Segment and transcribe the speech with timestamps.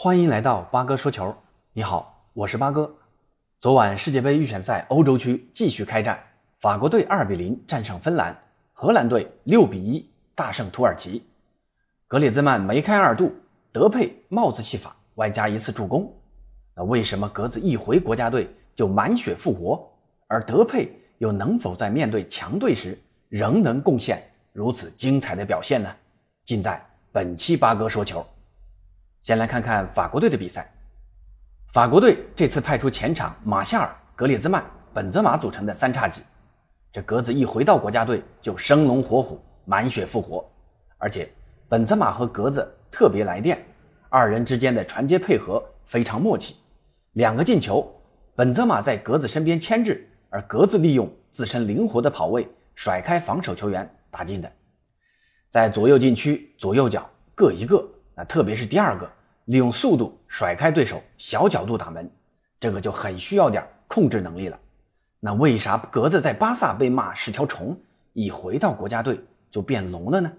[0.00, 1.34] 欢迎来到八哥说球。
[1.72, 2.88] 你好，我是八哥。
[3.58, 6.16] 昨晚世界杯预选赛欧洲区继续开战，
[6.60, 8.32] 法国队二比零战胜芬兰，
[8.72, 11.26] 荷兰队六比一大胜土耳其。
[12.06, 13.34] 格列兹曼梅开二度，
[13.72, 16.08] 德佩帽子戏法，外加一次助攻。
[16.76, 19.84] 那为什么格子一回国家队就满血复活，
[20.28, 22.96] 而德佩又能否在面对强队时
[23.28, 24.22] 仍能贡献
[24.52, 25.92] 如此精彩的表现呢？
[26.44, 26.80] 尽在
[27.10, 28.24] 本期八哥说球。
[29.28, 30.72] 先来看看法国队的比赛。
[31.70, 36.22] 法国队这次派出前场马夏尔、格列兹曼、本泽马组成的三叉戟，
[36.90, 40.50] 这格子一回到国家队就生龙活虎、满血复活，
[40.96, 41.28] 而且
[41.68, 43.62] 本泽马和格子特别来电，
[44.08, 46.56] 二人之间的传接配合非常默契。
[47.12, 47.86] 两个进球，
[48.34, 54.50] 本泽马在格子身边牵制，而格子利用自身灵活的跑位甩开防守球员打进的。
[55.50, 59.06] 在左右禁区左右脚各一个，那特别是第二个。
[59.48, 62.10] 利用速度甩开对手，小角度打门，
[62.60, 64.60] 这个就很需要点控制能力了。
[65.20, 67.74] 那为啥格子在巴萨被骂是条虫，
[68.12, 69.18] 一回到国家队
[69.50, 70.30] 就变龙了呢？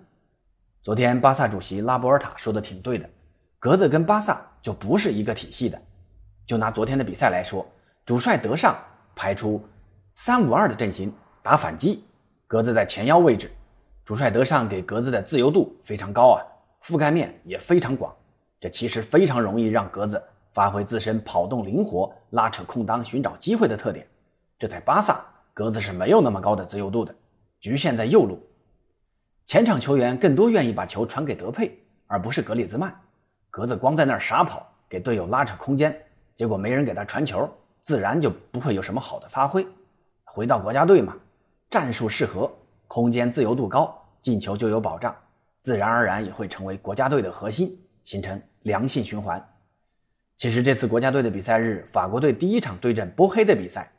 [0.83, 3.09] 昨天巴萨主席拉波尔塔说的挺对的，
[3.57, 5.81] 格子跟巴萨就不是一个体系的。
[6.45, 7.67] 就拿昨天的比赛来说，
[8.05, 8.77] 主帅德尚
[9.15, 9.59] 排出
[10.13, 12.03] 三五二的阵型打反击，
[12.45, 13.49] 格子在前腰位置，
[14.05, 16.45] 主帅德尚给格子的自由度非常高啊，
[16.83, 18.15] 覆盖面也非常广。
[18.59, 20.21] 这其实非常容易让格子
[20.53, 24.05] 发挥自身跑动灵活、拉扯空当、寻找机会的特点。
[24.57, 27.15] 这在巴萨，格子是没有那么高的自由度的，
[27.59, 28.37] 局限在右路。
[29.45, 32.93] 前场球员更多愿意把球传给德佩，而不是格里兹曼。
[33.49, 35.97] 格子光在那儿傻跑，给队友拉扯空间，
[36.35, 37.49] 结果没人给他传球，
[37.81, 39.65] 自然就不会有什么好的发挥。
[40.25, 41.15] 回到国家队嘛，
[41.69, 42.51] 战术适合，
[42.87, 45.15] 空间自由度高，进球就有保障，
[45.61, 48.41] 自然而然也会成为国家队的核心，形成。
[48.63, 49.43] 良性循环。
[50.35, 53.89] 其实这次国家队的比赛日，法国队第一场对阵波黑的比赛，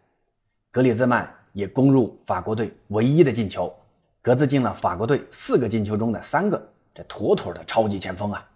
[0.71, 3.75] 格里兹曼也攻入法国队唯一的进球，
[4.21, 6.63] 格子进了法国队四个进球中的三个，
[6.95, 8.47] 这妥妥的超级前锋啊！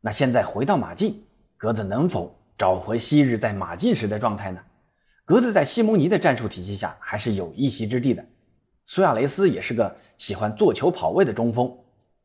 [0.00, 1.22] 那现在回到马竞，
[1.56, 4.60] 格子能否找回昔日在马竞时的状态呢？
[5.24, 8.26] 格子在西蒙尼的战术体系下还是有一席之地的。
[8.86, 11.72] 苏亚雷斯也是个喜欢做球跑位的中锋，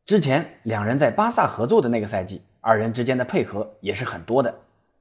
[0.03, 2.41] 之前两人在巴萨合作的那个赛季。
[2.62, 4.53] 二人之间的配合也是很多的，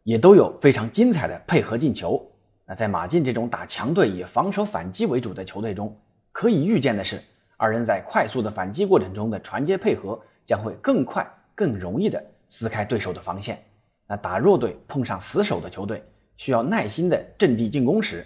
[0.04, 2.24] 也都有非常精彩的配合进球。
[2.64, 5.96] 那在马竞这种打强队以防守反击为主的球队中，
[6.30, 7.20] 可以预见的是，
[7.56, 13.60] 二人在快速的反击过程中的传接配合将会更快、更容易的撕开对手的防线。
[14.06, 16.02] 那打弱队碰上死守的球队，
[16.36, 18.24] 需要耐心的阵地进攻时，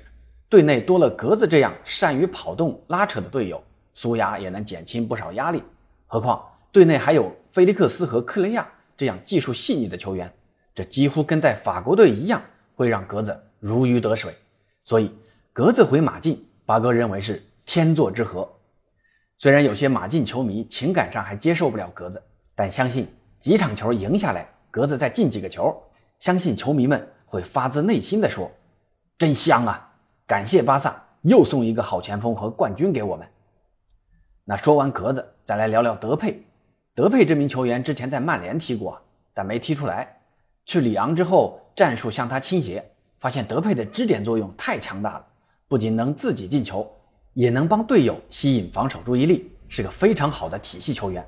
[0.51, 3.63] 队内多了格子这样善于跑动拉扯的队友，
[3.95, 5.63] 苏牙也能减轻不少压力。
[6.07, 8.69] 何况队内还有菲利克斯和克雷亚。
[8.97, 10.33] 这样技术细腻的球员，
[10.75, 12.43] 这几乎跟在法国队一样，
[12.75, 14.35] 会让格子如鱼得水。
[14.81, 15.15] 所以
[15.53, 18.49] 格子回马竞，巴哥认为是天作之合。
[19.37, 22.23] 虽然有些马竞球迷情感上还接受不了格子，
[22.55, 23.07] 但相信
[23.39, 25.83] 几场球赢下来，格子再进几个球，
[26.21, 28.51] 相信球迷们会发自内心的说
[29.19, 29.93] ：“真香啊！
[30.27, 33.27] 感谢巴萨又送一个好前锋和冠军给我们。”
[34.45, 36.45] 那说完格子，再来聊聊德佩。
[36.95, 39.01] 德佩这名球员之前在曼联踢过，
[39.33, 40.15] 但没踢出来。
[40.67, 42.85] 去里昂之后，战术向他倾斜，
[43.19, 45.27] 发现德佩的支点作用太强大了，
[45.69, 46.87] 不仅能自己进球，
[47.33, 51.27] 也能帮队友吸引防守注意力，是个非常好的体系球员。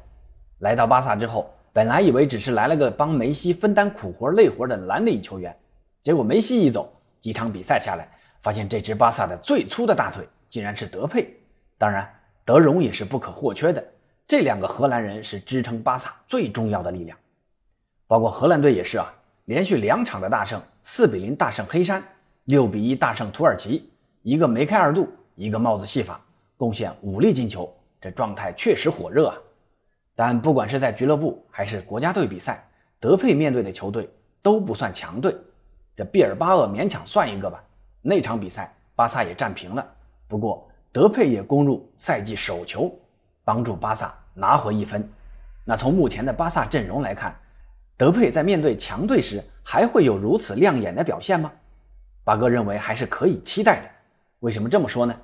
[0.58, 5.56] 来到巴萨之后，本来以为只是来了个帮梅西分担苦活累活的蓝领球员，
[6.02, 6.92] 结果梅西一走，
[7.22, 8.06] 几场比赛下来，
[8.42, 11.34] 发现这支巴萨的最粗的大腿竟然是德佩。
[11.78, 12.06] 当然，
[12.44, 13.82] 德容也是不可或缺的。
[14.26, 17.16] 这两个荷兰人是支撑巴萨最重要的力量，
[18.06, 19.12] 包括荷兰队也是啊，
[19.44, 22.02] 连续两场的大胜，四比零大胜黑山，
[22.44, 23.90] 六比一大胜土耳其，
[24.22, 26.18] 一个梅开二度，一个帽子戏法，
[26.56, 27.70] 贡献五粒进球，
[28.00, 29.36] 这状态确实火热啊。
[30.14, 32.66] 但不管是在俱乐部还是国家队比赛，
[32.98, 34.08] 德佩面对的球队
[34.40, 35.36] 都不算强队，
[35.94, 37.62] 这毕尔巴鄂勉强算一个吧。
[38.00, 39.86] 那场比赛巴萨也战平了，
[40.26, 42.90] 不过德佩也攻入赛季首球。
[43.44, 45.08] 帮助巴萨拿回一分。
[45.64, 47.34] 那从目前的巴萨阵容来看，
[47.96, 51.52] 德佩在面对强队时还会有如此亮眼的表现吗？
[52.24, 53.88] 八哥认为还是可以期待的。
[54.40, 55.14] 为什么这么说呢？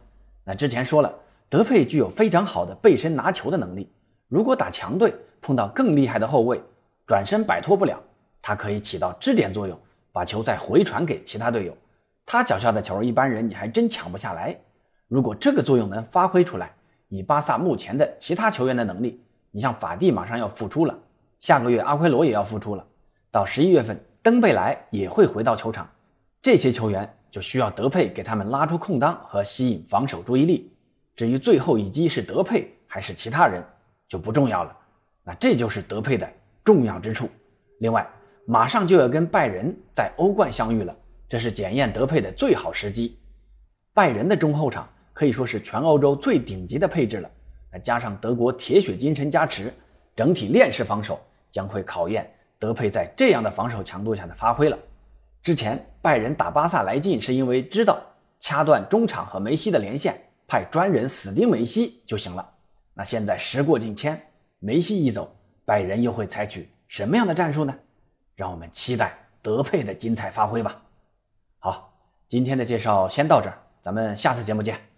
[0.45, 1.13] 那之前说了，
[1.49, 3.93] 德佩具有非常好的背身拿球的能力。
[4.29, 6.63] 如果打强队碰到更厉害的后卫，
[7.07, 8.01] 转身摆脱不了，
[8.41, 9.79] 他可以起到支点作用，
[10.13, 11.77] 把球再回传给其他队友。
[12.25, 14.57] 他脚下的球一般人你还真抢不下来。
[15.09, 16.71] 如果这个作用能发挥出来，
[17.11, 19.21] 以巴萨目前的其他球员的能力，
[19.51, 20.99] 你像法蒂马上要复出了，
[21.41, 22.87] 下个月阿奎罗也要复出了，
[23.31, 25.91] 到十一月份登贝莱也会回到球场，
[26.41, 30.73] 这些球员就需要德佩给他们拉出空当和吸引防守注意力。
[31.17, 33.63] 至于最后一击是德佩还是其他人
[34.09, 34.77] 就不重要了。
[35.25, 36.27] 那这就是德佩的
[36.65, 37.29] 重要之处。
[37.81, 38.09] 另外，
[38.47, 40.97] 马上就要跟拜仁在欧冠相遇了，
[41.29, 43.19] 这是检验德佩的最好时机。
[43.93, 44.89] 拜仁的中后场
[45.21, 47.31] 可以说是全欧洲最顶级的配置了，
[47.71, 49.71] 那加上德国铁血金身加持，
[50.17, 51.21] 整体链式防守
[51.53, 52.27] 将会考验
[52.59, 54.79] 德佩在这样的防守强度下的发挥了。
[55.43, 58.01] 之前拜仁打巴萨来劲，是因为知道
[58.39, 60.19] 掐断中场和梅西的连线。
[60.49, 62.55] 派专人死盯梅西就行了。
[62.95, 64.19] 那现在时过境迁，
[64.59, 67.75] 梅西一走，拜仁又会采取什么样的战术呢？
[68.35, 70.81] 让我们期待德佩的精彩发挥吧。
[71.59, 71.93] 好，
[72.27, 74.90] 今天的介绍先到这儿，咱们下次节目见。